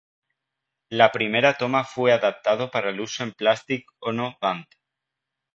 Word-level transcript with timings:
La 1.01 1.11
primera 1.11 1.53
toma 1.59 1.83
fue 1.83 2.11
adaptado 2.11 2.71
para 2.71 2.89
el 2.89 2.99
uso 3.01 3.21
en 3.21 3.33
Plastic 3.33 3.85
Ono 3.99 4.35
Band. 4.41 4.65